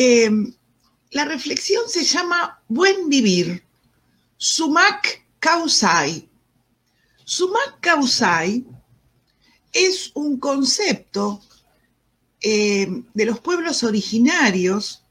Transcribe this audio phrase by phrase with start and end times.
[0.00, 0.30] Eh,
[1.10, 3.64] la reflexión se llama Buen Vivir,
[4.36, 6.28] Sumac Causai.
[7.24, 8.64] Sumac Causai
[9.72, 11.42] es un concepto
[12.40, 15.02] eh, de los pueblos originarios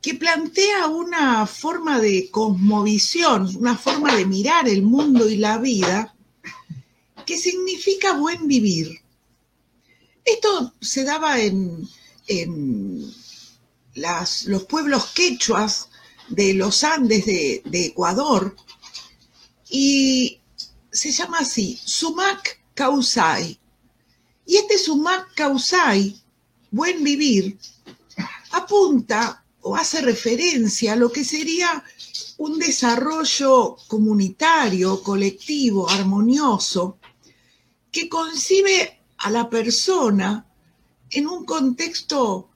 [0.00, 6.14] que plantea una forma de cosmovisión, una forma de mirar el mundo y la vida
[7.26, 9.02] que significa buen vivir.
[10.24, 11.86] Esto se daba en,
[14.46, 15.88] los pueblos quechuas
[16.28, 18.56] de los Andes de, de, Ecuador
[19.68, 20.40] y
[20.90, 23.58] se llama así, Sumac Causai.
[24.46, 26.20] Y este Sumac Causai,
[26.70, 27.58] buen vivir,
[28.52, 31.84] apunta o hace referencia a lo que sería
[32.38, 36.98] un desarrollo comunitario, colectivo, armonioso,
[37.92, 40.46] que concibe a la persona
[41.10, 42.49] en un contexto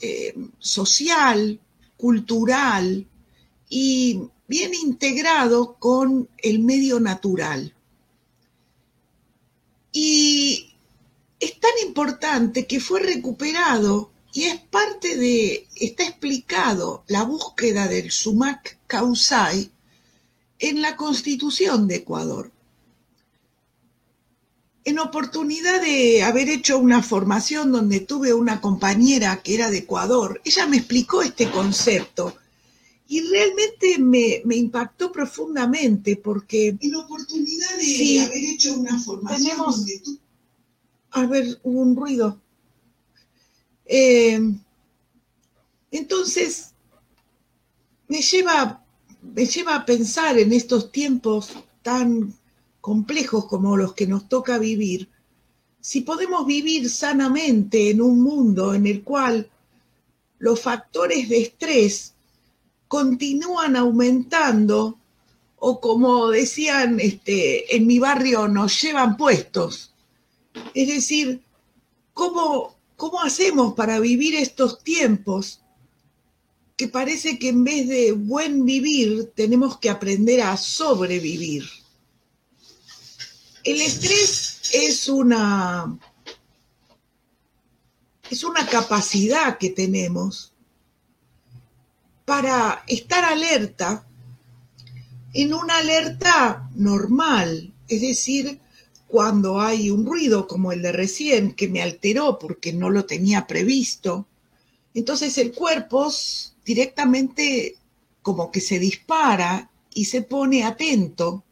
[0.00, 1.60] eh, social,
[1.96, 3.06] cultural
[3.68, 7.74] y bien integrado con el medio natural.
[9.92, 10.74] Y
[11.40, 18.10] es tan importante que fue recuperado y es parte de, está explicado la búsqueda del
[18.10, 19.70] sumac causai
[20.58, 22.53] en la constitución de Ecuador
[24.84, 30.40] en oportunidad de haber hecho una formación donde tuve una compañera que era de Ecuador,
[30.44, 32.36] ella me explicó este concepto
[33.08, 36.76] y realmente me, impactó profundamente porque...
[36.80, 40.02] En oportunidad de haber hecho una formación tenemos, donde
[41.10, 42.40] A ver, hubo un ruido.
[43.86, 44.40] Eh,
[45.90, 46.72] entonces,
[48.08, 48.84] me lleva,
[49.22, 51.50] me lleva a pensar en estos tiempos
[51.82, 52.34] tan
[52.84, 55.08] complejos como los que nos toca vivir,
[55.80, 59.48] si podemos vivir sanamente en un mundo en el cual
[60.38, 62.12] los factores de estrés
[62.86, 64.98] continúan aumentando
[65.56, 69.94] o como decían este, en mi barrio, nos llevan puestos.
[70.74, 71.40] Es decir,
[72.12, 75.62] ¿cómo, ¿cómo hacemos para vivir estos tiempos
[76.76, 81.64] que parece que en vez de buen vivir tenemos que aprender a sobrevivir?
[83.64, 85.98] El estrés es una,
[88.30, 90.52] es una capacidad que tenemos
[92.26, 94.06] para estar alerta
[95.32, 98.60] en una alerta normal, es decir,
[99.08, 103.46] cuando hay un ruido como el de recién que me alteró porque no lo tenía
[103.46, 104.26] previsto,
[104.92, 106.12] entonces el cuerpo
[106.64, 107.76] directamente
[108.20, 111.44] como que se dispara y se pone atento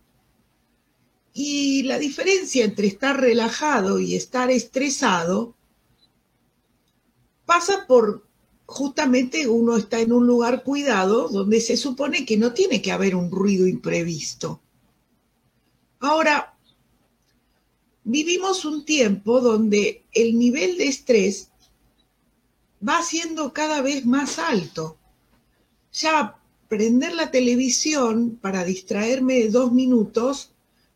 [1.35, 5.55] y la diferencia entre estar relajado y estar estresado
[7.47, 8.27] pasa por
[8.67, 13.15] justamente uno está en un lugar cuidado donde se supone que no tiene que haber
[13.15, 14.61] un ruido imprevisto.
[16.01, 16.57] Ahora,
[18.05, 21.51] vivimos un tiempo donde el nivel de estrés
[22.87, 24.99] va siendo cada vez más alto.
[25.93, 26.39] Ya
[26.69, 30.52] prender la televisión para distraerme dos minutos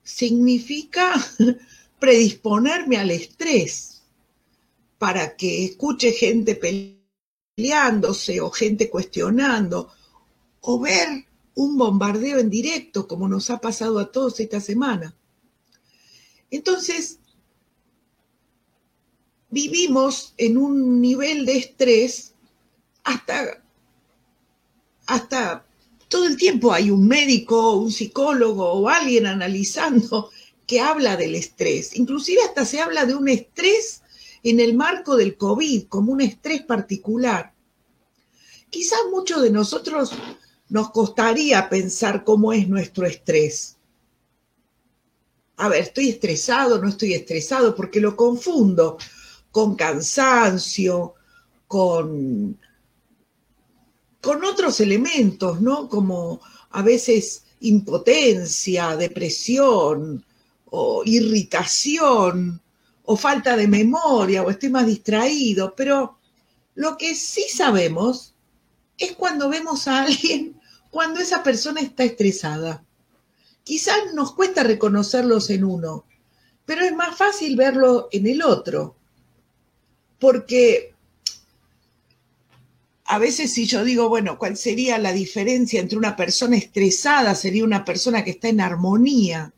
[0.07, 1.15] significa
[1.99, 4.05] predisponerme al estrés
[4.99, 6.55] para que escuche gente
[7.57, 9.91] peleándose o gente cuestionando
[10.61, 15.17] o ver un bombardeo en directo como nos ha pasado a todos esta semana.
[16.51, 17.19] Entonces,
[19.51, 22.35] vivimos en un nivel de estrés
[23.03, 23.61] hasta,
[25.07, 25.66] hasta
[26.17, 30.31] todo el tiempo hay un médico, un psicólogo o alguien analizando
[30.67, 31.95] que habla del estrés.
[31.95, 34.01] Inclusive hasta se habla de un estrés
[34.43, 37.53] en el marco del COVID, como un estrés particular.
[38.71, 40.13] Quizás muchos de nosotros
[40.71, 43.77] nos costaría pensar cómo es nuestro estrés.
[45.59, 48.97] A ver, estoy estresado, no estoy estresado, porque lo confundo
[49.51, 51.13] con cansancio,
[51.67, 52.59] con
[54.27, 55.89] con otros elementos, ¿no?
[55.89, 56.41] Como
[56.71, 60.25] a veces impotencia, depresión
[60.65, 62.61] o irritación
[63.05, 66.19] o falta de memoria o estoy más distraído, pero
[66.75, 68.35] lo que sí sabemos
[68.99, 72.85] es cuando vemos a alguien, cuando esa persona está estresada.
[73.63, 76.05] Quizás nos cuesta reconocerlos en uno,
[76.65, 78.97] pero es más fácil verlo en el otro,
[80.19, 80.96] porque
[83.09, 87.35] a veces si yo digo, bueno, ¿cuál sería la diferencia entre una persona estresada?
[87.35, 89.53] Sería una persona que está en armonía.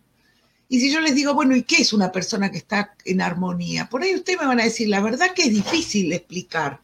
[0.68, 3.88] Y si yo les digo, bueno, ¿y qué es una persona que está en armonía?
[3.88, 6.80] Por ahí ustedes me van a decir, la verdad que es difícil explicar.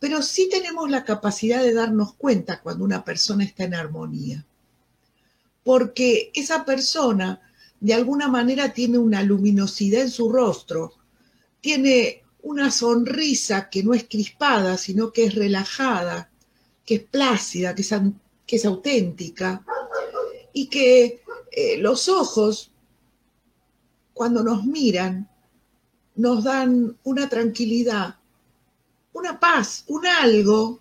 [0.00, 4.44] pero sí tenemos la capacidad de darnos cuenta cuando una persona está en armonía,
[5.64, 7.40] porque esa persona
[7.80, 10.94] de alguna manera tiene una luminosidad en su rostro,
[11.60, 16.30] tiene una sonrisa que no es crispada, sino que es relajada,
[16.86, 17.82] que es plácida, que
[18.56, 19.62] es, auténtica,
[20.54, 21.22] y que
[21.52, 22.70] eh, los ojos,
[24.14, 25.28] cuando nos miran,
[26.14, 28.16] nos dan una tranquilidad,
[29.12, 30.80] una paz, un algo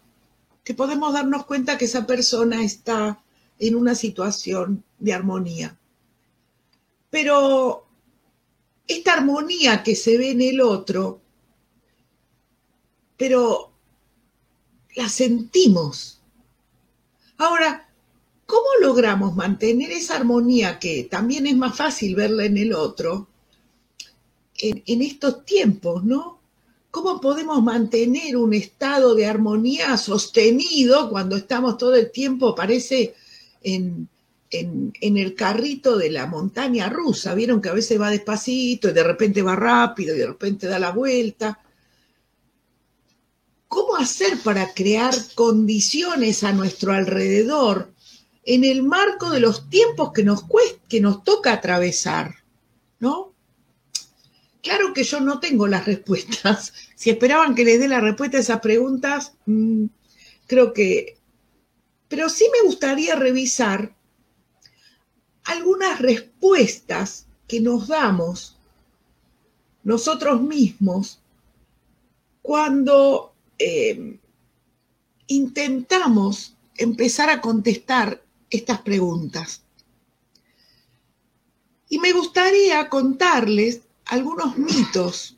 [0.63, 3.21] que podemos darnos cuenta que esa persona está
[3.59, 5.77] en una situación de armonía.
[7.09, 7.85] Pero
[8.87, 11.26] esta armonía que se ve en el otro,
[13.17, 13.71] pero
[14.95, 16.21] la sentimos.
[17.37, 17.89] Ahora,
[18.45, 23.27] ¿cómo logramos mantener esa armonía que también es más fácil verla en el otro
[24.59, 26.39] en, estos tiempos, ¿no?
[26.91, 33.13] ¿Cómo podemos mantener un estado de armonía sostenido cuando estamos todo el tiempo, parece,
[33.61, 34.07] en,
[34.49, 37.35] en, el carrito de la montaña rusa.
[37.35, 40.79] Vieron que a veces va despacito y de repente va rápido y de repente da
[40.79, 41.59] la vuelta.
[43.77, 47.93] ¿Cómo hacer para crear condiciones a nuestro alrededor
[48.43, 50.45] en el marco de los tiempos que nos,
[50.89, 52.37] que nos toca atravesar?
[52.99, 53.35] ¿No?
[54.63, 56.73] Claro que yo no tengo las respuestas.
[56.95, 59.85] Si esperaban que les dé la respuesta a esas preguntas, mm,
[60.47, 61.19] creo que...
[62.07, 63.95] Pero sí me gustaría revisar
[65.43, 68.57] algunas respuestas que nos damos
[69.83, 71.21] nosotros mismos
[72.41, 74.19] cuando eh,
[75.27, 79.63] intentamos empezar a contestar estas preguntas.
[81.89, 85.37] Y me gustaría contarles algunos mitos.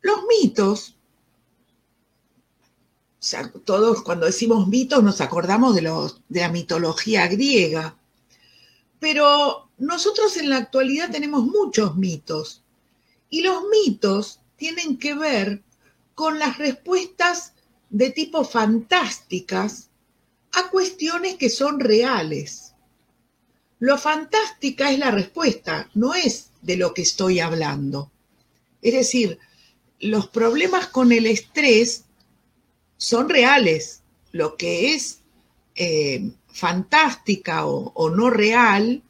[0.00, 0.96] Los mitos,
[3.20, 7.96] o sea, todos cuando decimos mitos nos acordamos de, los, de la mitología griega,
[8.98, 12.62] pero nosotros en la actualidad tenemos muchos mitos
[13.30, 15.62] y los mitos tienen que ver
[16.14, 17.52] con las respuestas
[17.90, 19.88] de tipo fantásticas
[20.52, 22.74] a cuestiones que son reales.
[23.78, 28.10] Lo fantástica es la respuesta, no es de lo que estoy hablando.
[28.82, 29.38] Es decir,
[30.00, 32.04] los problemas con el estrés
[32.96, 34.02] son reales.
[34.32, 35.20] Lo que es
[35.74, 39.02] eh, fantástica o, no real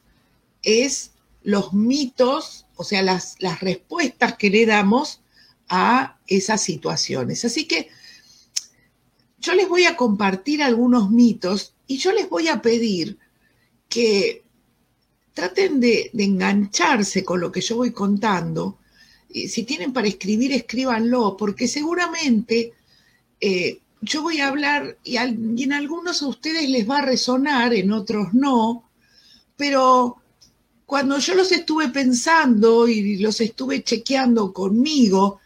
[0.62, 1.12] es
[1.42, 5.20] los mitos, o sea, las, las respuestas que le damos
[5.68, 7.44] a esas situaciones.
[7.44, 7.88] Así que
[9.38, 13.18] yo les voy a compartir algunos mitos y yo les voy a pedir
[13.88, 14.42] que
[15.34, 18.78] traten de, engancharse con lo que yo voy contando.
[19.28, 22.72] si tienen para escribir, escríbanlo, porque seguramente
[23.40, 27.92] eh, yo voy a hablar y, en algunos a ustedes les va a resonar, en
[27.92, 28.88] otros no,
[29.56, 30.16] pero
[30.86, 35.40] cuando yo los estuve pensando y los estuve chequeando conmigo,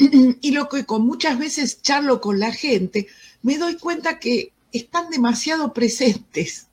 [0.00, 3.06] y lo que con muchas veces charlo con la gente,
[3.42, 6.68] me doy cuenta que están demasiado presentes.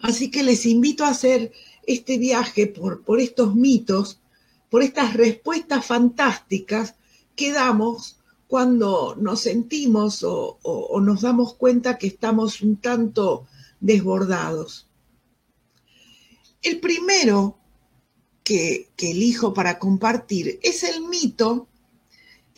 [0.00, 1.52] Así que les invito a hacer
[1.86, 4.20] este viaje por, por estos mitos,
[4.70, 6.94] por estas respuestas fantásticas
[7.34, 10.58] que damos cuando nos sentimos o,
[11.02, 13.46] nos damos cuenta que estamos un tanto
[13.80, 14.86] desbordados.
[16.62, 17.58] El primero
[18.44, 21.66] que, que elijo para compartir es el mito,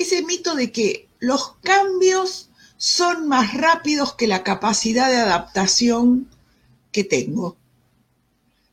[0.01, 6.29] ese mito de que los cambios son más rápidos que la capacidad de adaptación
[6.91, 7.57] que tengo.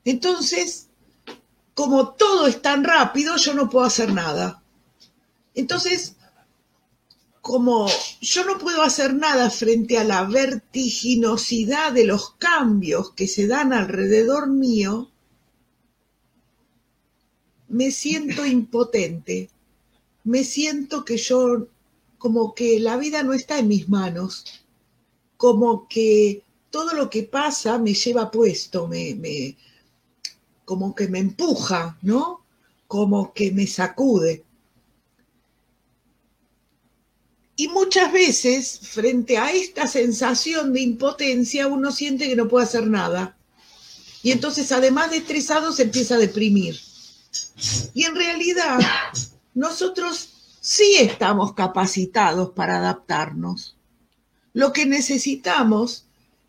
[0.06, 0.88] Entonces,
[1.74, 4.64] como todo es tan rápido, yo no puedo hacer nada.
[5.54, 6.16] Entonces,
[7.42, 7.88] como
[8.22, 13.74] yo no puedo hacer nada frente a la vertiginosidad de los cambios que se dan
[13.74, 15.12] alrededor mío,
[17.68, 19.50] me siento impotente,
[20.28, 21.68] me siento que yo,
[22.18, 24.44] como que la vida no está en mis manos,
[25.38, 29.56] como que todo lo que pasa me lleva puesto, me, me
[30.66, 32.42] como que me empuja, ¿no?
[32.88, 34.44] Como que me sacude.
[37.56, 42.86] Y muchas veces, frente a esta sensación de impotencia, uno siente que no puede hacer
[42.86, 43.38] nada.
[44.24, 46.78] Y entonces, además de estresado, se empieza a deprimir.
[47.94, 48.80] Y en realidad,
[49.58, 53.76] nosotros sí estamos capacitados para adaptarnos.
[54.54, 56.06] Lo que necesitamos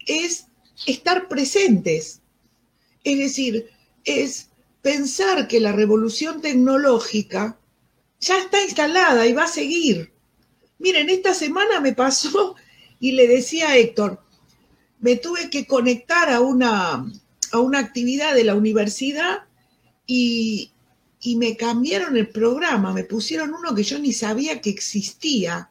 [0.06, 0.46] es
[0.86, 2.20] estar presentes.
[3.04, 3.70] Es decir,
[4.04, 4.50] es
[4.82, 7.58] pensar que la revolución tecnológica
[8.20, 10.12] ya está instalada y va a seguir
[10.78, 12.54] Miren, esta semana me pasó
[13.00, 14.22] y le decía a Héctor,
[15.00, 17.10] me tuve que conectar a una,
[17.52, 19.44] a una actividad de la universidad
[20.06, 20.72] y,
[21.20, 25.70] y me cambiaron el programa, me pusieron uno que yo ni sabía que existía.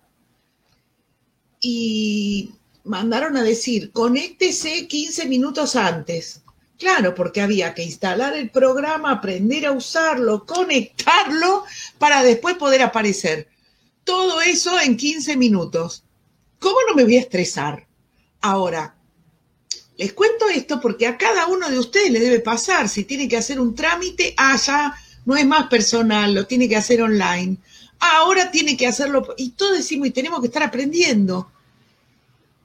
[1.60, 2.52] Y
[2.84, 6.42] mandaron a decir, conéctese 15 minutos antes.
[6.78, 11.64] Claro, porque había que instalar el programa, aprender a usarlo, conectarlo
[11.98, 13.48] para después poder aparecer.
[14.04, 16.04] Todo eso en 15 minutos.
[16.60, 17.88] ¿Cómo no me voy a estresar?
[18.42, 18.96] Ahora,
[19.98, 22.88] les cuento esto porque a cada uno de ustedes le debe pasar.
[22.88, 24.58] Si tiene que hacer un trámite, ah,
[25.28, 27.58] no es más personal, lo tiene que hacer online.
[28.00, 29.36] ahora tiene que hacerlo.
[29.38, 31.52] Y todos decimos, y tenemos que estar aprendiendo.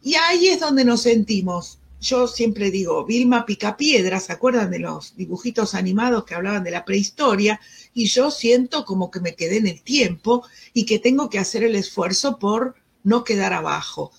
[0.01, 1.81] Y ahí es donde nos sentimos.
[2.01, 6.85] Yo siempre digo, Vilma Picapiedra, ¿se acuerdan de los dibujitos animados que hablaban de la
[6.85, 7.61] prehistoria?
[7.95, 11.65] Y yo siento como que me quedé en el tiempo y que tengo que hacer
[11.65, 14.13] el esfuerzo por no quedar abajo.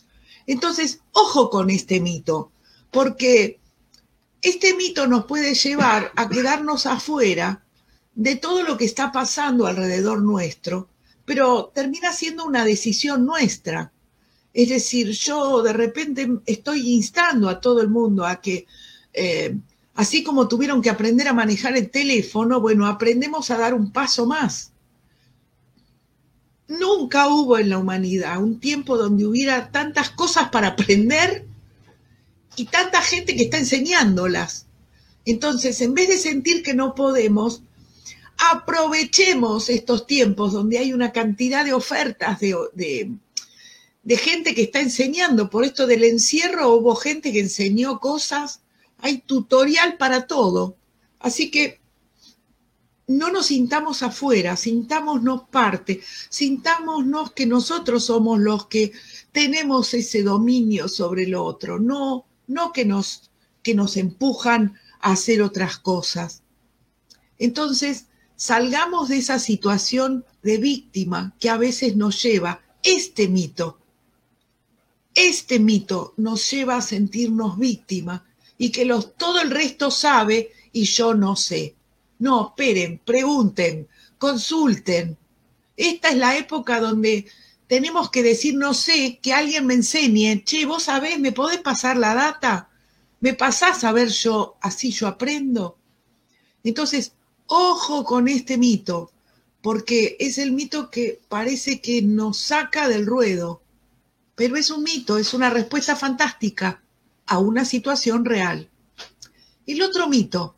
[0.47, 2.51] Entonces, ojo con este mito
[2.91, 3.61] porque
[4.41, 7.62] este mito nos puede llevar a quedarnos afuera
[8.15, 10.87] de todo lo que está pasando alrededor nuestro,
[11.25, 13.91] pero termina siendo una decisión nuestra.
[14.53, 18.67] Es decir, yo de repente estoy instando a todo el mundo a que,
[19.13, 19.57] eh,
[19.95, 24.27] así como tuvieron que aprender a manejar el teléfono, bueno, aprendemos a dar un paso
[24.27, 24.71] más.
[26.67, 31.45] Nunca hubo en la humanidad un tiempo donde hubiera tantas cosas para aprender
[32.55, 34.67] y tanta gente que está enseñándolas.
[35.25, 37.63] Entonces, en vez de sentir que no podemos,
[38.37, 43.15] aprovechemos estos tiempos donde hay una cantidad de ofertas de,
[44.03, 45.49] de, gente que está enseñando.
[45.49, 48.61] Por esto del encierro hubo gente que enseñó cosas,
[48.97, 50.77] hay tutorial para todo.
[51.19, 51.79] Así que
[53.07, 58.91] no nos sintamos afuera, sintámonos parte, sintámonos que nosotros somos los que
[59.31, 65.41] tenemos ese dominio sobre el otro, no no que nos, que nos empujan a hacer
[65.41, 66.43] otras cosas.
[67.37, 73.79] Entonces, salgamos de esa situación de víctima que a veces nos lleva este mito.
[75.15, 78.25] Este mito nos lleva a sentirnos víctima
[78.57, 81.75] y que los, todo el resto sabe y yo no sé.
[82.19, 83.87] No, esperen, pregunten,
[84.17, 85.17] consulten.
[85.75, 87.25] Esta es la época donde
[87.67, 91.97] tenemos que decir, no sé, que alguien me enseñe, che, vos sabés, ¿me podés pasar
[91.97, 92.69] la data?
[93.19, 95.77] ¿Me pasás a ver yo, así yo aprendo?
[96.63, 97.13] Entonces,
[97.47, 99.11] ojo con este mito,
[99.61, 103.61] porque es el mito que parece que nos saca del ruedo,
[104.35, 106.83] pero es un mito, es una respuesta fantástica
[107.25, 108.69] a una situación real.
[109.65, 110.55] El otro mito,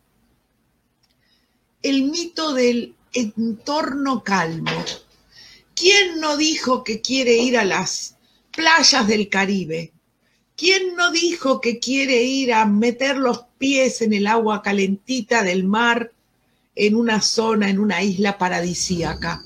[1.84, 4.72] el mito del entorno calmo.
[5.76, 8.18] ¿Quién no dijo que quiere ir a las
[8.52, 9.92] playas del Caribe?
[10.58, 15.66] ¿Quién no dijo que quiere ir a meter los pies en el agua calentita del
[15.66, 16.15] mar
[16.76, 19.44] en una zona, en una isla paradisíaca?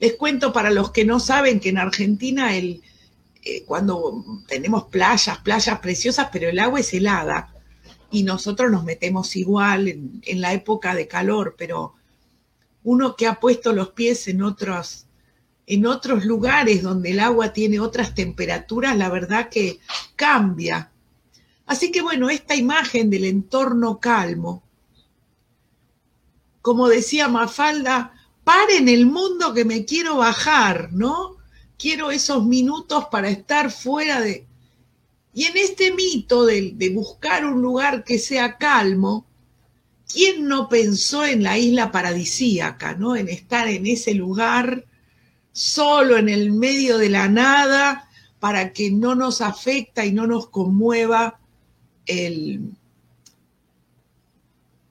[0.00, 2.82] Les cuento para los que no saben que en Argentina el,
[3.42, 7.54] eh, cuando tenemos playas, playas preciosas, pero el agua es helada
[8.10, 11.94] y nosotros nos metemos igual en, en la época de calor, pero
[12.82, 15.06] uno que ha puesto los pies en otros
[15.66, 19.80] en otros lugares donde el agua tiene otras temperaturas, la verdad que
[20.16, 20.90] cambia.
[21.66, 24.62] Así que bueno, esta imagen del entorno calmo,
[26.64, 31.36] como decía Mafalda, paren el mundo que me quiero bajar, ¿no?
[31.76, 34.46] Quiero esos minutos para estar fuera de...
[35.34, 39.26] Y en este mito de, de buscar un lugar que sea calmo,
[40.10, 43.14] ¿quién no pensó en la isla paradisíaca, ¿no?
[43.14, 44.86] En estar en ese lugar
[45.52, 48.08] solo en el medio de la nada
[48.40, 51.40] para que no nos afecta y no nos conmueva
[52.06, 52.74] el,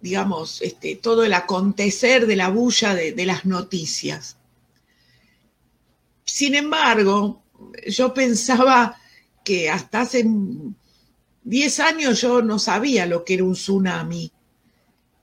[0.03, 4.36] digamos, este, todo el acontecer de la bulla de, las noticias.
[6.25, 7.41] Sin embargo,
[7.88, 8.98] yo pensaba
[9.45, 10.25] que hasta hace
[11.45, 14.29] 10 años yo no sabía lo que era un tsunami.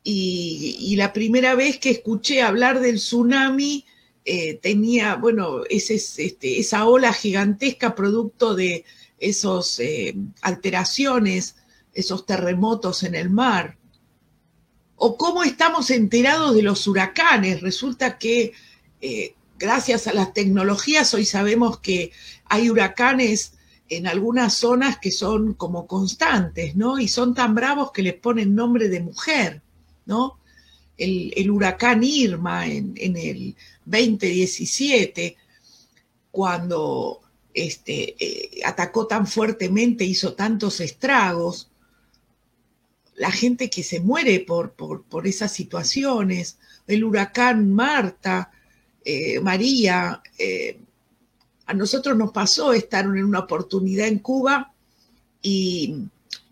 [0.02, 3.84] Y, y, la primera vez que escuché hablar del tsunami
[4.24, 8.86] eh, tenía, bueno, ese, este, esa ola gigantesca producto de
[9.18, 11.56] esas eh, alteraciones,
[11.92, 13.76] esos terremotos en el mar.
[15.02, 17.62] O cómo estamos enterados de los huracanes.
[17.62, 18.52] Resulta que
[19.00, 22.12] eh, gracias a las tecnologías hoy sabemos que
[22.44, 23.54] hay huracanes
[23.88, 26.98] en algunas zonas que son como constantes, ¿no?
[26.98, 29.62] Y son tan bravos que les ponen nombre de mujer,
[30.04, 30.38] ¿no?
[30.98, 35.34] El, huracán Irma en, el 2017.
[36.30, 37.22] cuando
[37.54, 41.69] este, eh, atacó tan fuertemente, hizo tantos estragos,
[43.20, 48.50] la gente que se muere por, por, esas situaciones, el huracán Marta,
[49.04, 50.78] eh, María, eh,
[51.66, 54.72] a nosotros nos pasó estar en una oportunidad en Cuba
[55.42, 55.96] y,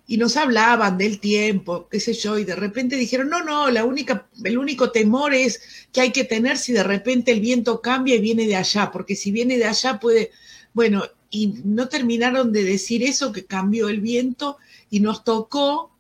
[0.09, 4.27] nos hablaban del tiempo, qué sé yo, y de repente dijeron, no, no, la única,
[4.45, 8.21] el único temor es que hay que tener si de repente el viento cambia y
[8.21, 10.33] viene de allá, porque si viene de allá puede,
[10.75, 14.59] bueno, y no terminaron de decir eso, que cambió el viento
[14.91, 15.98] y nos tocó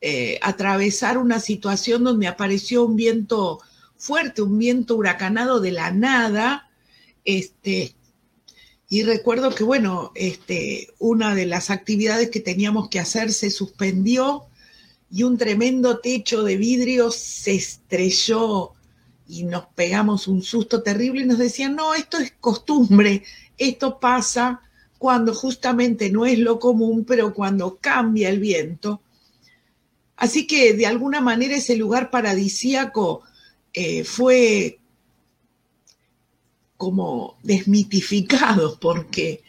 [0.00, 3.60] eh, atravesar una situación donde apareció un viento
[3.96, 6.70] fuerte, un viento huracanado de la nada,
[7.24, 7.94] este,
[8.88, 14.46] y recuerdo que, bueno, este, una de las actividades que teníamos que hacer se suspendió
[15.10, 18.72] y un tremendo techo de vidrio se estrelló
[19.28, 23.22] y nos pegamos un susto terrible y nos decían, no, esto es costumbre,
[23.58, 24.60] esto pasa
[24.98, 29.02] cuando justamente no es lo común, pero cuando cambia el viento.
[30.20, 33.22] Así que de alguna manera ese lugar paradisíaco
[33.72, 34.78] eh, fue
[36.76, 39.42] como desmitificados, porque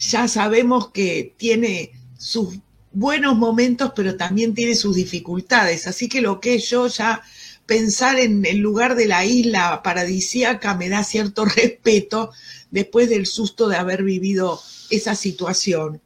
[0.00, 2.58] ya sabemos que tiene sus
[2.92, 5.86] buenos momentos, pero también tiene sus dificultades.
[5.86, 7.22] Así que lo que yo ya
[7.64, 12.32] pensar en el lugar de la isla paradisíaca me da cierto respeto
[12.72, 16.00] después del susto de haber vivido esa situación.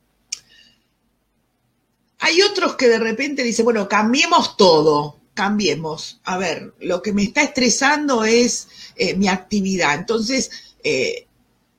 [2.21, 6.21] Hay otros que de repente dicen, bueno, cambiemos todo, cambiemos.
[6.25, 9.95] A ver, lo que me está estresando es eh, mi actividad.
[9.99, 10.51] Entonces,
[10.85, 11.27] eh,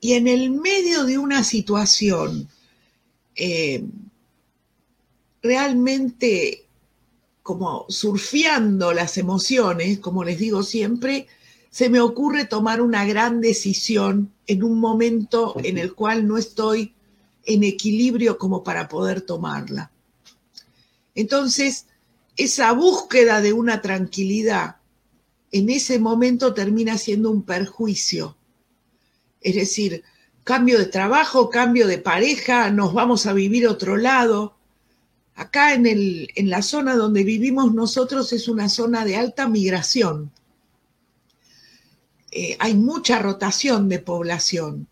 [0.00, 2.48] y en el medio de una situación
[3.36, 3.84] eh,
[5.42, 6.66] realmente
[7.42, 11.26] como surfeando las emociones, como les digo siempre,
[11.70, 16.94] se me ocurre tomar una gran decisión en un momento en el cual no estoy
[17.44, 19.90] en equilibrio como para poder tomarla.
[21.14, 21.86] Entonces,
[22.36, 24.76] esa búsqueda de una tranquilidad
[25.50, 28.36] en ese momento termina siendo un perjuicio
[29.42, 30.02] es decir,
[30.44, 34.56] cambio de trabajo, cambio de pareja, nos vamos a vivir otro lado.
[35.34, 40.30] Acá en, el, en la zona donde vivimos nosotros es una zona de alta migración.
[42.30, 44.88] Eh, hay mucha rotación de población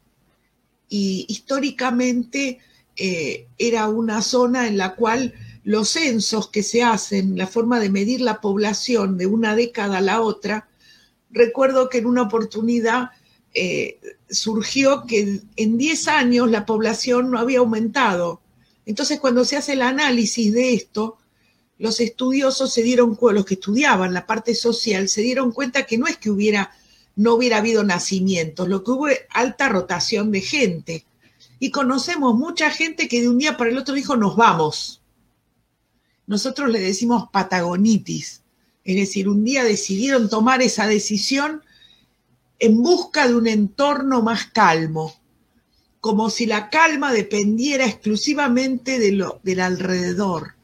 [0.90, 2.58] y históricamente
[2.96, 5.32] eh, era una zona en la cual
[5.64, 10.02] los censos que se hacen, la forma de medir la población de una década a
[10.02, 10.68] la otra,
[11.30, 13.10] recuerdo que en una oportunidad
[13.52, 13.98] eh,
[14.30, 18.40] surgió que en 10 años la población no había aumentado.
[18.86, 21.18] Entonces, cuando se hace el análisis de esto,
[21.78, 26.06] los estudiosos se dieron los que estudiaban la parte social, se dieron cuenta que no
[26.06, 26.72] es que hubiera,
[27.16, 31.04] no hubiera habido nacimientos, lo que hubo es alta rotación de gente.
[31.58, 34.99] Y conocemos mucha gente que de un día para el otro dijo, nos vamos.
[36.30, 38.42] Nosotros le decimos patagonitis.
[38.84, 41.64] Es decir, un día decidieron tomar esa decisión
[42.60, 45.12] en busca de un entorno más calmo,
[46.00, 50.54] como si la calma dependiera exclusivamente de lo, del alrededor.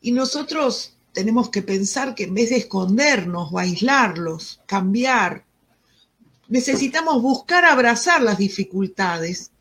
[0.00, 5.44] Y nosotros tenemos que pensar que en vez de escondernos o aislarlos, cambiar,
[6.48, 9.52] necesitamos buscar abrazar las dificultades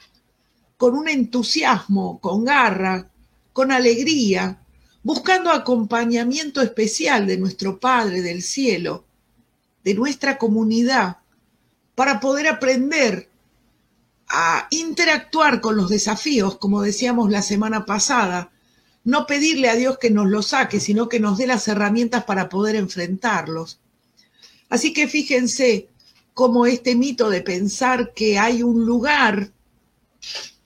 [0.78, 3.12] con un entusiasmo, con garra,
[3.54, 4.60] con alegría,
[5.04, 9.06] buscando acompañamiento especial de nuestro Padre del Cielo
[9.84, 11.18] de nuestra comunidad
[11.96, 13.30] para poder aprender
[14.28, 18.52] a interactuar con los desafíos, como decíamos la semana pasada,
[19.04, 22.48] no pedirle a Dios que nos los saque, sino que nos dé las herramientas para
[22.50, 23.80] poder enfrentarlos.
[24.70, 25.88] Así que fíjense
[26.34, 29.50] cómo este mito de pensar que hay un lugar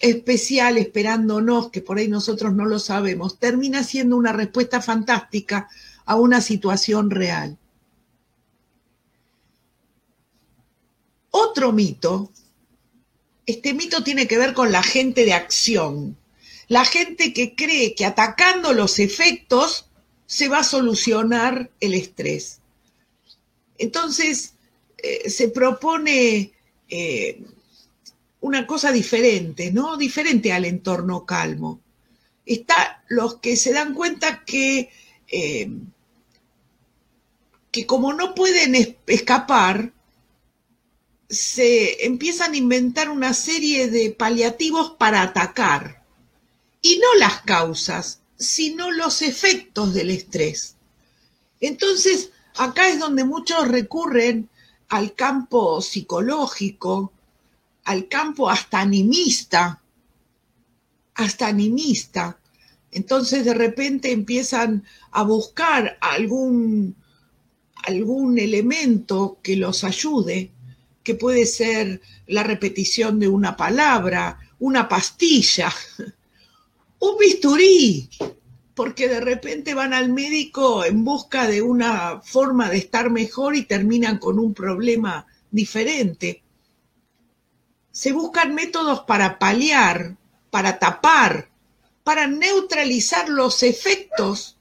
[0.03, 5.69] especial esperándonos, que por ahí nosotros no lo sabemos, termina siendo una respuesta fantástica
[6.03, 7.57] a una situación real.
[11.31, 12.33] Otro mito,
[13.45, 16.17] este mito tiene que ver con la gente de acción,
[16.67, 19.89] la gente que cree que atacando los efectos
[20.25, 22.59] se va a solucionar el estrés.
[23.77, 24.55] Entonces,
[24.97, 26.51] eh, se propone
[26.89, 27.41] eh,
[28.43, 29.95] una cosa diferente, ¿no?
[29.95, 31.79] Diferente al entorno calmo.
[32.45, 34.89] Está los que se dan cuenta que,
[35.29, 35.71] eh,
[37.71, 39.93] que como no pueden escapar,
[41.29, 46.03] se empiezan a inventar una serie de paliativos para atacar.
[46.81, 50.75] Y no las causas, sino los efectos del estrés.
[51.61, 54.49] Entonces, acá es donde muchos recurren
[54.89, 57.13] al campo psicológico,
[57.83, 59.81] al campo hasta animista,
[61.15, 62.39] hasta animista.
[62.91, 66.95] Entonces de repente empiezan a buscar algún,
[67.83, 70.51] algún elemento que los ayude,
[71.03, 75.73] que puede ser la repetición de una palabra, una pastilla,
[76.99, 78.09] un bisturí,
[78.75, 83.63] porque de repente van al médico en busca de una forma de estar mejor y
[83.63, 86.42] terminan con un problema diferente.
[87.93, 90.17] Se buscan métodos para paliar,
[90.51, 91.49] para tapar,
[92.03, 94.57] para neutralizar los efectos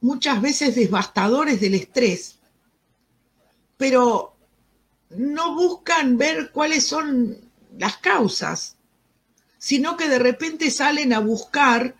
[0.00, 2.38] muchas veces devastadores del estrés,
[3.76, 4.36] pero
[5.10, 7.36] no buscan ver cuáles son
[7.76, 8.76] las causas,
[9.58, 11.96] sino que de repente salen a buscar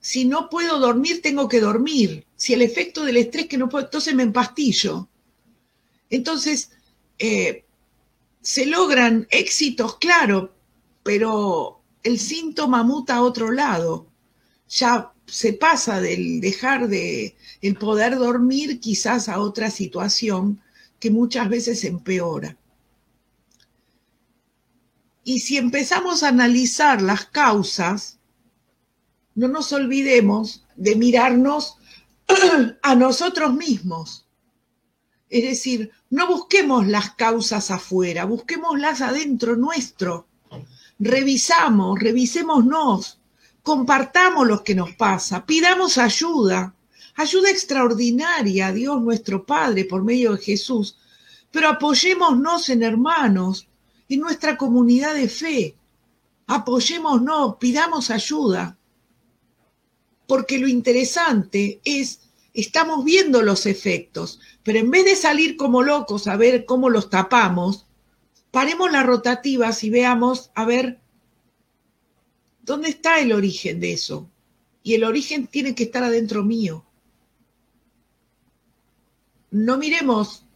[0.00, 2.24] si no puedo dormir, tengo que dormir.
[2.36, 5.08] Si el efecto del estrés que no puedo, entonces me empastillo.
[6.08, 6.70] Entonces,
[7.18, 7.65] eh,
[8.46, 10.54] se logran éxitos, claro,
[11.02, 14.06] pero el síntoma muta a otro lado.
[14.68, 20.62] Ya se pasa del dejar de el poder dormir quizás a otra situación
[21.00, 22.56] que muchas veces empeora.
[25.24, 28.20] Y si empezamos a analizar las causas,
[29.34, 31.78] no nos olvidemos de mirarnos
[32.82, 34.25] a nosotros mismos.
[35.28, 40.26] Es decir, no busquemos las causas afuera, busquémoslas adentro nuestro.
[40.98, 43.20] Revisamos, revisémonos,
[43.62, 46.74] compartamos lo que nos pasa, pidamos ayuda,
[47.16, 50.96] ayuda extraordinaria a Dios nuestro Padre por medio de Jesús,
[51.50, 53.68] pero apoyémonos en hermanos,
[54.08, 55.76] en nuestra comunidad de fe.
[56.46, 58.76] Apoyémonos, pidamos ayuda
[60.26, 62.20] porque lo interesante es,
[62.56, 67.10] estamos viendo los efectos, pero en vez de salir como locos a ver cómo los
[67.10, 67.86] tapamos,
[68.50, 71.00] paremos las rotativas y veamos, a ver,
[72.62, 74.30] ¿dónde está el origen de eso?
[74.82, 76.84] Y el origen tiene que estar adentro mío.
[79.50, 80.46] No miremos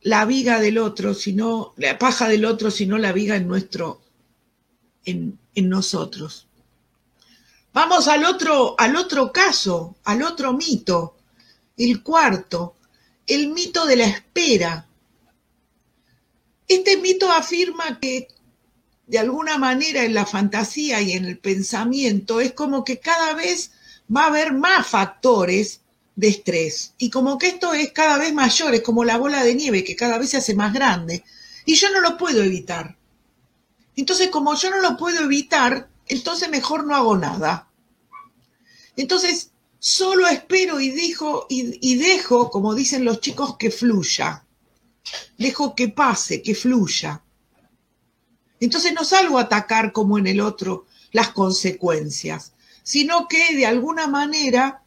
[0.00, 4.02] la viga del otro, sino la paja del otro, sino la viga en nuestro,
[5.04, 6.48] en, nosotros.
[7.72, 11.16] Vamos al otro, al otro caso, al otro mito,
[11.76, 12.76] el cuarto,
[13.26, 14.86] el mito de la espera.
[16.68, 18.28] Este mito afirma que
[19.06, 23.72] de alguna manera en la fantasía y en el pensamiento es como que cada vez
[24.14, 25.80] va a haber más factores
[26.14, 29.54] de estrés y como que esto es cada vez mayor, es como la bola de
[29.54, 31.24] nieve que cada vez se hace más grande
[31.64, 32.96] y yo no lo puedo evitar.
[33.96, 37.68] Entonces, como yo no lo puedo evitar, entonces mejor no hago nada.
[38.96, 44.44] Entonces, solo espero y, dijo, y, dejo, como dicen los chicos, que fluya.
[45.38, 47.22] Dejo que pase, que fluya.
[48.60, 54.06] Entonces no salgo a atacar como en el otro las consecuencias, sino que de alguna
[54.06, 54.82] manera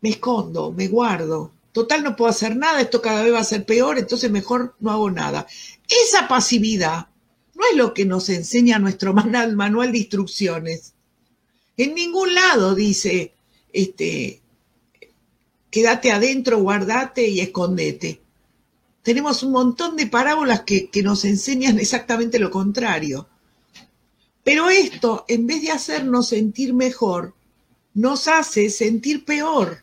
[0.00, 1.52] me escondo, me guardo.
[1.72, 4.90] Total no puedo hacer nada, esto cada vez va a ser peor, entonces mejor no
[4.90, 5.46] hago nada.
[5.88, 7.08] Esa pasividad
[7.56, 10.92] no es lo que nos enseña nuestro manual, de instrucciones.
[11.76, 13.32] En ningún lado dice,
[13.72, 14.40] este,
[15.70, 18.20] quédate adentro, guardate y escondete.
[19.02, 23.28] Tenemos un montón de parábolas que nos enseñan exactamente lo contrario.
[24.46, 27.34] Pero esto, en vez de hacernos sentir mejor,
[27.94, 29.82] nos hace sentir peor.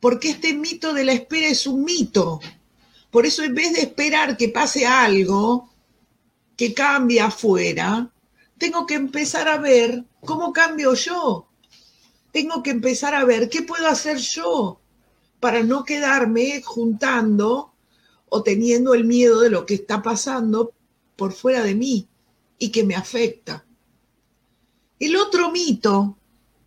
[0.00, 2.40] Porque este mito de la espera es un mito.
[3.10, 5.68] Por eso en vez de esperar que pase algo,
[6.58, 8.10] que cambia afuera,
[8.58, 11.46] tengo que empezar a ver cómo cambio yo.
[12.32, 14.80] Tengo que empezar a ver qué puedo hacer yo
[15.38, 17.72] para no quedarme juntando
[18.28, 20.72] o teniendo el miedo de lo que está pasando
[21.14, 22.08] por fuera de mí
[22.58, 23.64] y que me afecta.
[24.98, 26.18] El otro mito,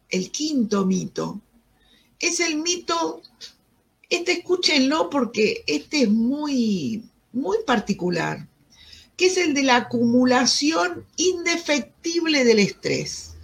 [0.08, 1.42] el quinto mito,
[2.18, 3.22] es el mito,
[4.10, 8.48] este escúchenlo porque este es muy, muy particular
[9.22, 13.36] que es el de la acumulación indefectible del estrés.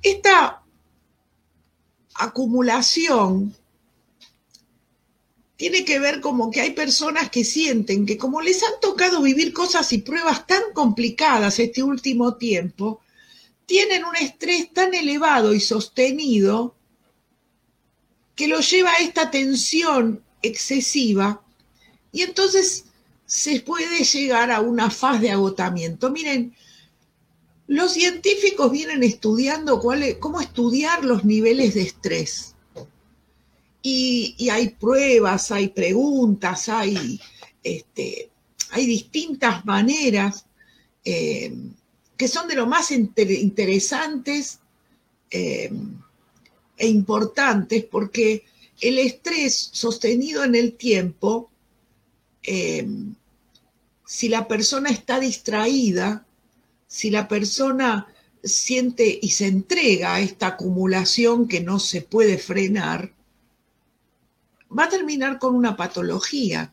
[0.00, 0.62] Esta
[2.14, 3.52] acumulación
[5.56, 9.52] tiene que ver como que hay personas que sienten que como les han tocado vivir
[9.52, 13.00] cosas y pruebas tan complicadas este último tiempo,
[13.66, 16.76] tienen un estrés tan elevado y sostenido
[18.36, 21.42] que lo lleva a esta tensión excesiva
[22.12, 22.84] y entonces
[23.26, 26.10] se puede llegar a una fase de agotamiento.
[26.10, 26.54] Miren,
[27.66, 29.80] los científicos vienen estudiando
[30.20, 32.54] cómo estudiar los niveles de estrés.
[33.82, 37.20] Y, hay pruebas, hay preguntas, hay,
[37.62, 38.30] este,
[38.70, 40.46] hay distintas maneras
[41.04, 41.54] eh,
[42.16, 44.60] que son de lo más interesantes
[45.30, 45.70] eh,
[46.76, 48.44] e importantes porque
[48.80, 51.50] el estrés sostenido en el tiempo,
[52.46, 52.86] eh,
[54.06, 56.26] si la persona está distraída,
[56.86, 58.06] si la persona
[58.42, 63.12] siente y se entrega a esta acumulación que no se puede frenar,
[64.76, 66.72] va a terminar con una patología.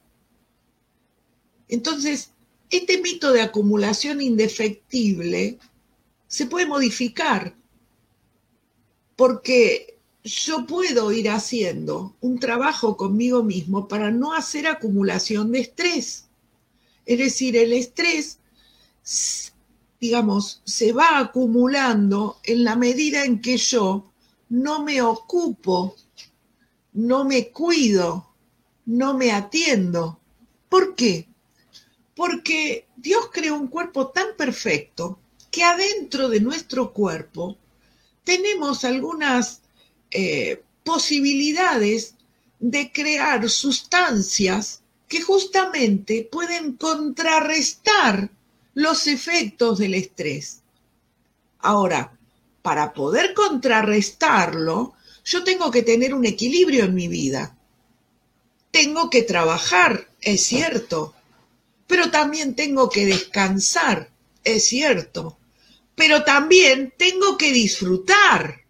[1.68, 2.32] Entonces,
[2.70, 5.58] este mito de acumulación indefectible
[6.28, 7.56] se puede modificar
[9.16, 9.93] porque
[10.24, 16.28] yo puedo ir haciendo un trabajo conmigo mismo para no hacer acumulación de estrés.
[17.06, 18.40] Es decir, el estrés,
[20.00, 24.12] digamos, se va acumulando en la medida en que yo
[24.48, 25.96] no me ocupo,
[26.94, 28.30] no me cuido,
[28.86, 30.20] no me atiendo.
[30.70, 31.28] ¿Por qué?
[32.16, 35.20] Porque Dios creó un cuerpo tan perfecto
[35.52, 37.58] que adentro de nuestro cuerpo
[38.24, 39.63] tenemos algunas
[40.14, 42.16] eh, posibilidades
[42.60, 48.30] de crear sustancias que justamente pueden contrarrestar
[48.74, 50.62] los efectos del estrés.
[51.60, 52.18] Ahora,
[52.62, 54.94] para poder contrarrestarlo,
[55.26, 57.56] yo tengo que tener un equilibrio en mi vida.
[58.72, 61.14] Tengo que trabajar, es cierto,
[61.88, 64.10] pero también tengo que descansar,
[64.44, 65.38] es cierto,
[65.96, 68.63] pero también tengo que disfrutar.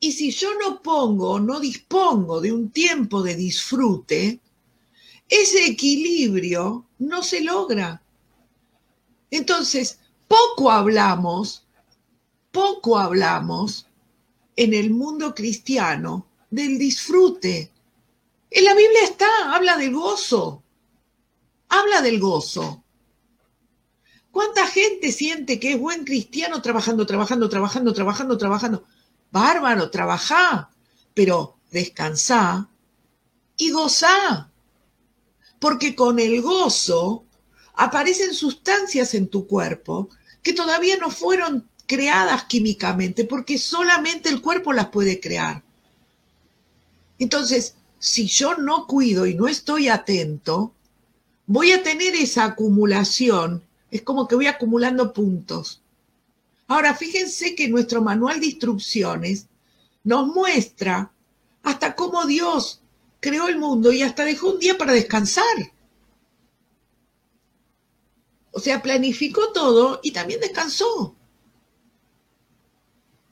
[0.00, 4.40] Y si yo no pongo, no dispongo de un tiempo de disfrute,
[5.28, 8.02] ese equilibrio no se logra.
[9.30, 11.66] Entonces, poco hablamos,
[12.50, 13.86] poco hablamos
[14.56, 17.70] en el mundo cristiano del disfrute.
[18.50, 20.62] En la Biblia está, habla del gozo,
[21.68, 22.82] habla del gozo.
[24.30, 28.84] ¿Cuánta gente siente que es buen cristiano trabajando, trabajando, trabajando, trabajando, trabajando?
[29.30, 30.70] Bárbaro, trabajá,
[31.14, 32.68] pero descansá
[33.56, 34.50] y gozá.
[35.58, 37.24] Porque con el gozo
[37.74, 40.08] aparecen sustancias en tu cuerpo
[40.42, 45.62] que todavía no fueron creadas químicamente, porque solamente el cuerpo las puede crear.
[47.18, 50.72] Entonces, si yo no cuido y no estoy atento,
[51.46, 55.80] voy a tener esa acumulación es como que voy acumulando puntos.
[56.70, 59.48] Ahora, fíjense que nuestro manual de instrucciones
[60.04, 61.12] nos muestra
[61.64, 62.80] hasta cómo Dios
[63.18, 65.72] creó el mundo y hasta dejó un día para descansar.
[68.52, 71.16] O sea, planificó todo y también descansó.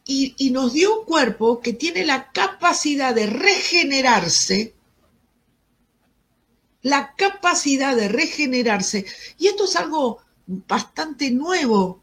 [0.04, 4.74] Y, y, nos dio un cuerpo que tiene la capacidad de regenerarse,
[6.82, 9.06] la capacidad de regenerarse.
[9.38, 12.02] Y esto es algo bastante nuevo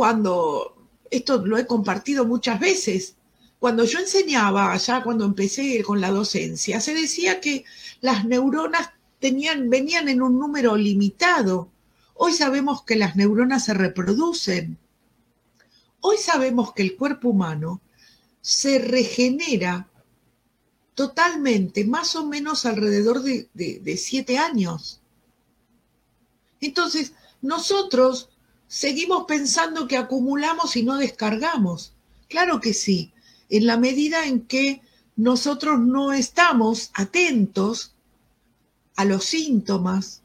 [0.00, 3.16] cuando, esto lo he compartido muchas veces,
[3.58, 7.66] cuando yo enseñaba, allá cuando empecé con la docencia, se decía que
[8.00, 11.68] las neuronas tenían, venían en un número limitado.
[12.14, 14.78] Hoy sabemos que las neuronas se reproducen.
[16.00, 17.82] Hoy sabemos que el cuerpo humano
[18.40, 19.86] se regenera
[20.94, 25.02] totalmente, más o menos alrededor de, de siete años.
[26.58, 28.30] Entonces, nosotros
[28.70, 31.92] seguimos pensando que acumulamos y no descargamos.
[32.28, 33.12] Claro que sí,
[33.48, 34.80] en la medida en que
[35.16, 37.96] nosotros no estamos atentos
[38.94, 40.22] a los síntomas,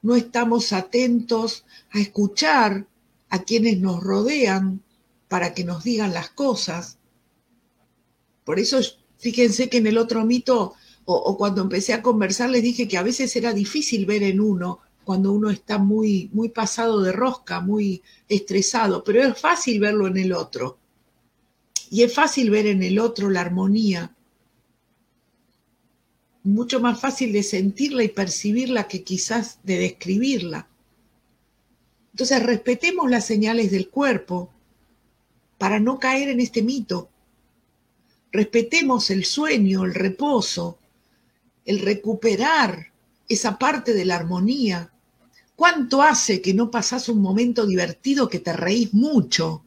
[0.00, 2.86] no estamos atentos a escuchar
[3.28, 4.82] a quienes nos rodean
[5.28, 6.96] para que nos digan las cosas.
[8.44, 8.80] Por eso,
[9.18, 10.72] fíjense que en el otro mito,
[11.04, 14.40] o, o cuando empecé a conversar, les dije que a veces era difícil ver en
[14.40, 20.06] uno cuando uno está muy, muy pasado de rosca, muy estresado, pero es fácil verlo
[20.06, 20.78] en el otro.
[21.90, 24.14] Y es fácil ver en el otro la armonía.
[26.44, 30.68] Mucho más fácil de sentirla y percibirla que quizás de describirla.
[32.12, 34.50] Entonces respetemos las señales del cuerpo
[35.58, 37.08] para no caer en este mito.
[38.30, 40.78] Respetemos el sueño, el reposo,
[41.64, 42.92] el recuperar
[43.28, 44.91] esa parte de la armonía
[45.56, 49.64] ¿Cuánto hace que no pasás un momento divertido que te reís mucho?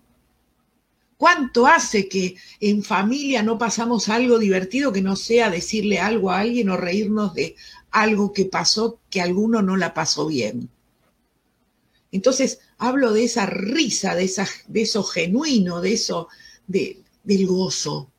[1.17, 6.39] ¿Cuánto hace que en familia no pasamos algo divertido que no sea decirle algo a
[6.39, 7.55] alguien o reírnos de
[7.91, 10.69] algo que pasó que alguno no la pasó bien?
[12.11, 14.31] Entonces hablo de esa risa, de,
[14.75, 16.27] eso genuino, de eso,
[16.67, 18.11] de, del gozo.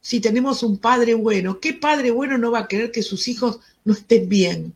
[0.00, 3.60] si tenemos un padre bueno, ¿qué padre bueno no va a querer que sus hijos
[3.84, 4.74] no estén bien?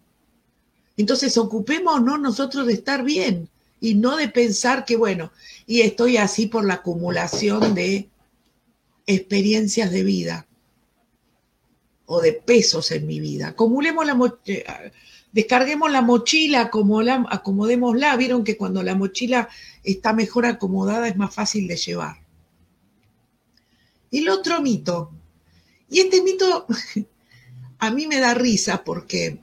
[0.97, 3.49] Entonces ocupémonos nosotros de estar bien
[3.81, 5.31] y no de pensar que, bueno,
[5.67, 8.09] y estoy así por la acumulación de
[9.07, 10.47] experiencias de vida
[12.07, 13.49] o de pesos en mi vida.
[13.49, 14.65] Acumulemos la eh,
[15.33, 18.17] descarguemos la mochila, como acomodémosla.
[18.17, 19.49] Vieron que cuando la mochila
[19.85, 22.17] está mejor acomodada es más fácil de llevar.
[24.11, 25.11] El otro mito,
[25.91, 26.67] y este mito
[27.79, 29.39] a mí me da risa porque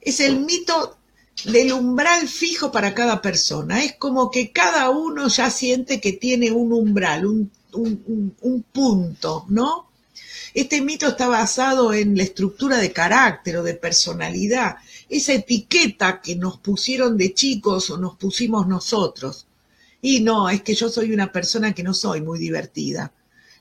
[0.00, 0.96] es el mito
[1.44, 3.84] del umbral fijo para cada persona.
[3.84, 9.88] Es como que cada uno ya siente que tiene un umbral, un, un, punto, ¿no?
[10.54, 14.76] Este mito está basado en la estructura de carácter o de personalidad,
[15.08, 19.46] esa etiqueta que nos pusieron de chicos o nos pusimos nosotros.
[20.00, 23.12] Y no, es que yo soy una persona que no soy muy divertida.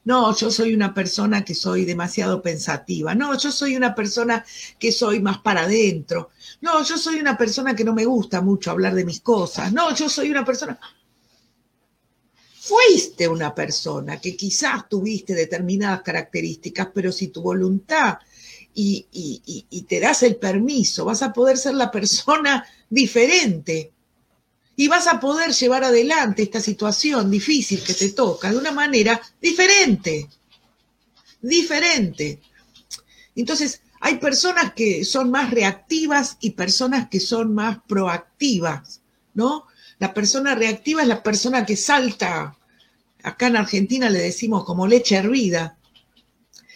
[0.08, 3.14] No, yo soy una persona que soy demasiado pensativa.
[3.14, 4.46] No, yo soy una persona
[4.80, 6.30] que soy más para adentro.
[6.62, 9.74] No, yo soy una persona que no me gusta mucho hablar de mis cosas.
[9.74, 10.80] No, yo soy una persona...
[12.62, 18.18] Fuiste una persona que quizás tuviste determinadas características, pero si tu voluntad
[18.74, 19.08] y,
[19.70, 23.92] y te das el permiso, vas a poder ser la persona diferente
[24.80, 29.20] y vas a poder llevar adelante esta situación difícil que te toca de una manera
[29.42, 30.30] diferente.
[31.42, 32.40] Diferente.
[33.36, 39.02] Entonces, hay personas que son más reactivas y personas que son más proactivas,
[39.34, 39.66] ¿no?
[39.98, 42.56] La persona reactiva es la persona que salta,
[43.24, 45.76] acá en Argentina le decimos como leche hervida.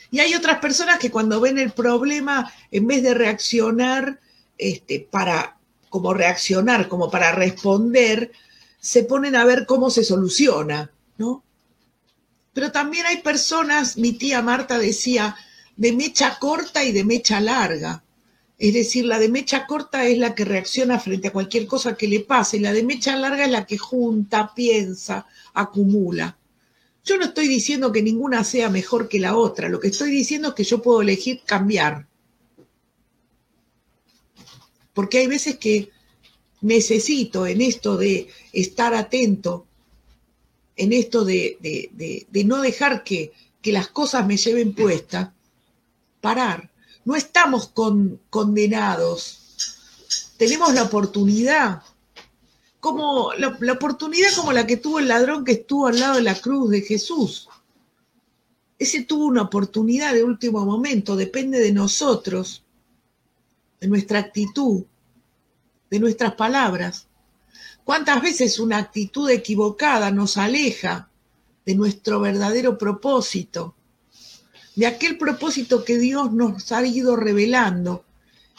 [0.10, 4.20] Y hay otras personas que cuando ven el problema, en vez de reaccionar
[4.58, 5.61] este, para
[5.92, 8.32] como reaccionar, como para responder,
[8.80, 11.44] se ponen a ver cómo se soluciona, ¿no?
[12.54, 15.36] Pero también hay personas, mi tía Marta decía,
[15.76, 18.04] de mecha corta y de mecha larga.
[18.58, 22.08] Es decir, la de mecha corta es la que reacciona frente a cualquier cosa que
[22.08, 26.38] le pase, y la de mecha larga es la que junta, piensa, acumula.
[27.04, 30.50] Yo no estoy diciendo que ninguna sea mejor que la otra, lo que estoy diciendo
[30.50, 32.08] es que yo puedo elegir cambiar.
[35.02, 35.90] Porque hay veces que
[36.62, 39.66] necesito en esto de estar atento,
[40.76, 41.58] en esto de,
[42.46, 43.34] no dejar que,
[43.64, 45.34] las cosas me lleven puesta,
[46.22, 46.70] parar.
[47.04, 49.40] No estamos con, condenados.
[50.38, 51.82] Tenemos la oportunidad,
[52.80, 56.22] como la, la oportunidad como la que tuvo el ladrón que estuvo al lado de
[56.22, 57.50] la cruz de Jesús.
[58.78, 62.62] Ese tuvo una oportunidad de último momento, depende de nosotros
[63.80, 64.84] de nuestra actitud,
[65.92, 67.08] de nuestras palabras.
[67.84, 71.10] ¿Cuántas veces una actitud equivocada nos aleja
[71.66, 73.76] de nuestro verdadero propósito,
[74.76, 78.06] de aquel propósito que Dios nos ha ido revelando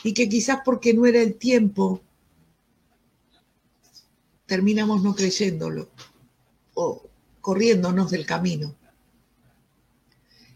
[0.05, 2.03] y que quizás porque no era el tiempo,
[4.47, 5.89] terminamos no creyéndolo
[6.75, 7.03] o
[7.41, 8.75] corriéndonos del camino?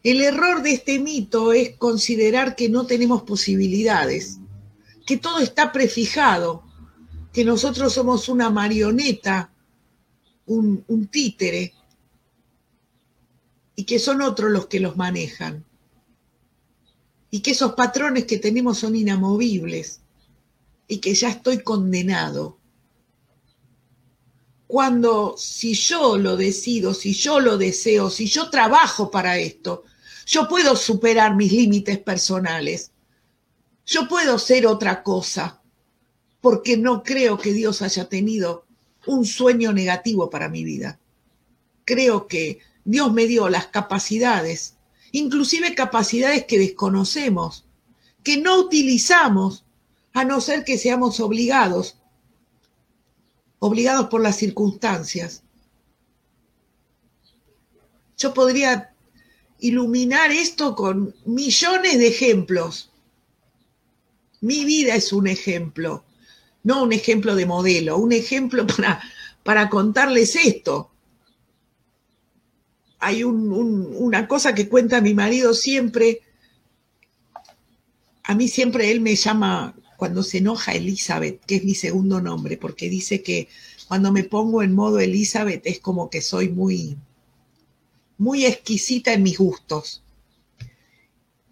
[0.03, 4.39] El error de este mito es considerar que no tenemos posibilidades
[5.07, 6.66] que todo está prefijado,
[7.37, 9.53] que nosotros somos una marioneta,
[10.47, 11.75] un, títere,
[13.75, 15.63] y que son otros los que los manejan.
[17.31, 20.01] Y que esos patrones que tenemos son inamovibles
[20.89, 22.57] y que ya estoy condenado.
[24.67, 29.85] Cuando si yo lo decido, si yo lo deseo, si yo trabajo para esto,
[30.25, 32.93] yo puedo superar mis límites personales
[33.87, 35.63] yo puedo ser otra cosa,
[36.41, 38.65] porque no creo que Dios haya tenido
[39.07, 40.99] un sueño negativo para mi vida.
[41.85, 44.77] Creo que Dios me dio las capacidades,
[45.13, 47.65] inclusive capacidades que desconocemos,
[48.23, 49.65] que no utilizamos,
[50.13, 51.99] a no ser que seamos obligados,
[53.59, 55.43] obligados por las circunstancias.
[58.17, 58.95] Yo podría
[59.59, 62.91] iluminar esto con millones de ejemplos
[64.41, 66.05] mi vida es un ejemplo,
[66.67, 69.01] no un ejemplo de modelo, un ejemplo para,
[69.45, 70.91] para contarles esto.
[72.99, 76.23] Hay una cosa que cuenta mi marido siempre,
[78.25, 82.57] a mí siempre él me llama cuando se enoja Elizabeth, que es mi segundo nombre,
[82.57, 83.49] porque dice que
[83.87, 86.97] cuando me pongo en modo Elizabeth es como que soy muy,
[88.19, 90.03] muy exquisita en mis gustos.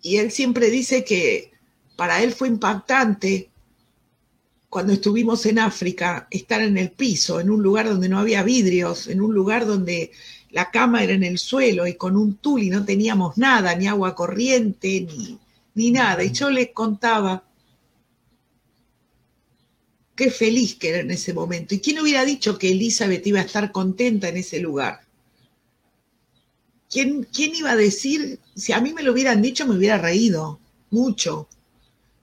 [0.03, 1.53] Y él siempre dice que
[1.95, 3.51] para él fue impactante
[4.75, 9.07] cuando estuvimos en África, estar en el piso, en un lugar donde no había vidrios,
[9.07, 10.11] en un lugar donde
[10.51, 13.87] la cama era en el suelo y con un tul y no teníamos nada, ni
[13.87, 15.39] agua corriente, ni,
[15.77, 16.25] ni nada.
[16.25, 17.45] Y yo les contaba
[20.17, 21.77] qué feliz que era en ese momento.
[21.77, 25.03] ¿Y quién hubiera dicho que Elizabeth iba a estar contenta en ese lugar?
[26.91, 28.41] ¿Quién, ¿Quién iba a decir?
[28.57, 30.59] Si a mí me lo hubieran dicho, me hubiera reído
[30.91, 31.47] mucho.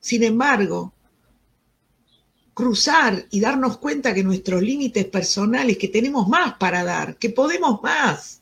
[0.01, 0.91] Sin embargo,
[2.53, 7.81] cruzar y darnos cuenta que nuestros límites personales, que tenemos más para dar, que podemos
[7.81, 8.41] más,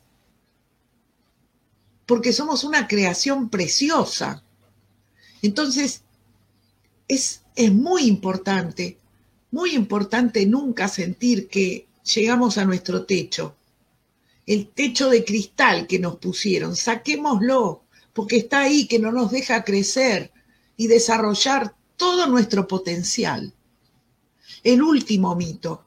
[2.06, 4.42] porque somos una creación preciosa.
[5.42, 6.02] Entonces,
[7.06, 8.98] es, es muy importante,
[9.50, 13.54] muy importante nunca sentir que llegamos a nuestro techo,
[14.46, 19.64] el techo de cristal que nos pusieron, saquémoslo, porque está ahí que no nos deja
[19.64, 20.32] crecer
[20.76, 23.52] y desarrollar todo nuestro potencial.
[24.62, 25.86] El último mito.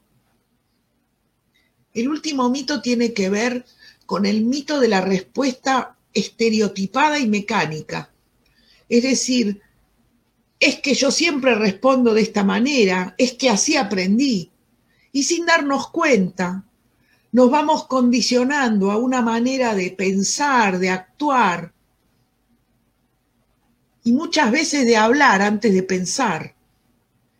[1.94, 3.66] El último mito tiene que ver
[4.06, 8.12] con el mito de la respuesta estereotipada y mecánica.
[8.90, 9.62] Es decir,
[10.60, 14.52] es que yo siempre respondo de esta manera, es que así aprendí.
[15.12, 16.64] Y sin darnos cuenta,
[17.32, 21.74] nos vamos condicionando a una manera de pensar, de actuar,
[24.04, 26.56] y muchas veces de hablar antes de pensar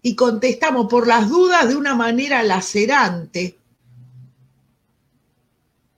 [0.06, 3.58] y contestamos por las dudas de una manera lacerante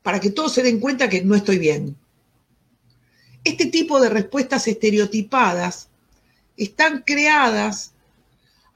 [0.03, 1.97] para que todos se den cuenta que no estoy bien.
[3.43, 5.89] Este tipo de respuestas estereotipadas
[6.55, 7.93] están creadas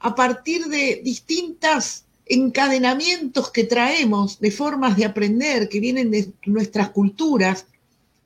[0.00, 6.90] a partir de distintos encadenamientos que traemos de formas de aprender que vienen de nuestras
[6.90, 7.66] culturas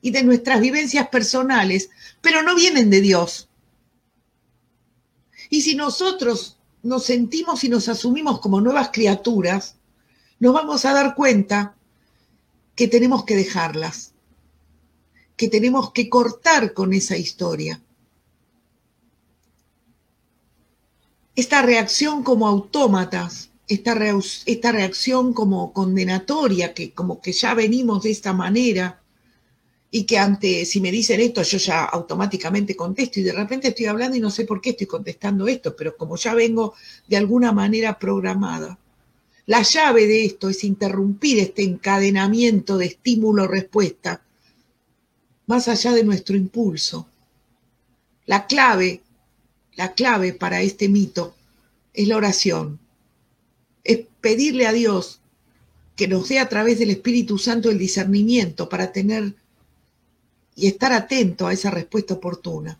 [0.01, 1.91] y de nuestras vivencias personales,
[2.21, 3.47] pero no vienen de Dios.
[5.49, 6.54] Y si nosotros
[6.85, 9.75] nos sentimos y nos asumimos como nuevas criaturas,
[10.39, 11.75] nos vamos a dar cuenta
[12.75, 14.13] que tenemos que dejarlas,
[15.35, 17.81] que tenemos que cortar con esa historia.
[21.35, 23.97] Esta reacción como autómatas, esta,
[24.45, 29.01] esta reacción como condenatoria, que como que ya venimos de esta manera,
[29.97, 33.85] y que ante, si me dicen esto, yo ya automáticamente contesto y de repente estoy
[33.85, 36.73] hablando y no sé por qué estoy contestando esto, pero como ya vengo
[37.07, 38.77] de alguna manera programada.
[39.45, 44.21] La llave de esto es interrumpir este encadenamiento de estímulo-respuesta
[45.47, 47.07] más allá de nuestro impulso.
[48.25, 49.01] La clave,
[49.75, 51.37] la clave para este mito
[51.93, 52.79] es la oración.
[53.85, 55.21] Es pedirle a Dios
[55.95, 59.35] que nos dé a través del Espíritu Santo el discernimiento para tener
[60.55, 62.79] y estar atento a esa respuesta oportuna.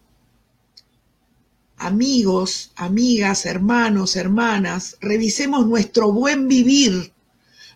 [1.78, 7.12] Amigos, amigas, hermanos, hermanas, revisemos nuestro buen vivir,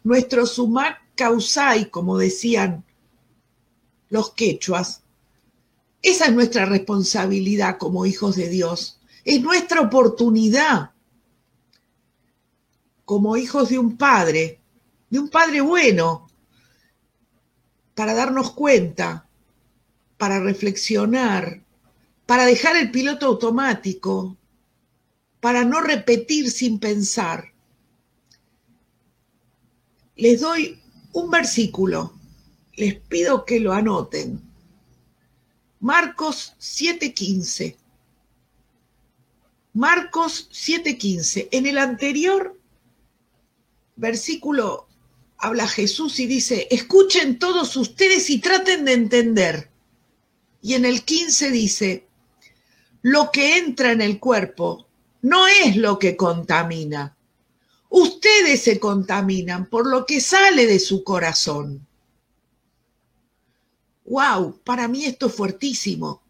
[0.04, 2.86] nuestro sumac causai, como decían
[4.10, 5.04] los quechuas.
[6.02, 9.00] Esa es nuestra responsabilidad como hijos de Dios.
[9.26, 10.92] Es nuestra oportunidad
[13.04, 14.62] como hijos de un padre,
[15.10, 16.30] de un padre bueno,
[17.96, 19.29] para darnos cuenta
[20.20, 21.64] para reflexionar,
[22.28, 24.38] para dejar el piloto automático,
[25.40, 27.54] para no repetir sin pensar.
[30.18, 30.78] Les doy
[31.14, 32.14] un versículo,
[32.76, 34.42] les pido que lo anoten.
[35.80, 37.78] Marcos 7:15.
[39.74, 41.48] Marcos 7:15.
[41.54, 42.60] En el anterior
[43.96, 44.90] versículo
[45.38, 49.70] habla Jesús y dice, escuchen todos ustedes y traten de entender.
[50.62, 52.08] Y en el 15 dice,
[53.02, 54.88] lo que entra en el cuerpo
[55.22, 57.16] no es lo que contamina.
[57.90, 61.88] Ustedes se contaminan por lo que sale de su corazón.
[64.06, 64.60] ¡Wow!
[64.64, 66.22] Para mí esto es fuertísimo.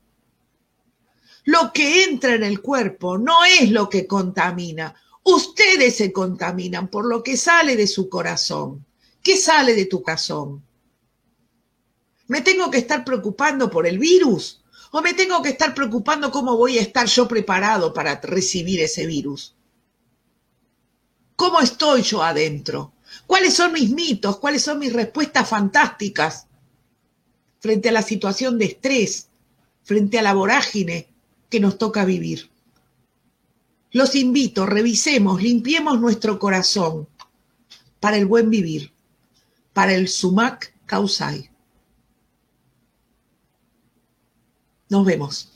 [1.45, 4.93] Lo que entra en el cuerpo no es lo que contamina.
[5.23, 8.85] Ustedes se contaminan por lo que sale de su corazón.
[9.23, 10.63] ¿Qué sale de tu corazón?
[12.29, 14.61] ¿Me tengo que estar preocupando por el virus?
[14.91, 19.07] ¿O me tengo que estar preocupando cómo voy a estar yo preparado para recibir ese
[19.07, 19.55] virus?
[21.35, 22.93] ¿Cómo estoy yo adentro?
[23.25, 24.37] ¿Cuáles son mis mitos?
[24.37, 26.45] ¿Cuáles son mis respuestas fantásticas
[27.59, 29.29] frente a la situación de estrés,
[29.83, 31.07] frente a la vorágine
[31.49, 32.51] que nos toca vivir?
[33.91, 37.07] Los invito, revisemos, limpiemos nuestro corazón
[37.99, 38.91] para el buen vivir,
[39.73, 41.48] para el sumac causai.
[44.89, 45.47] Nos vemos.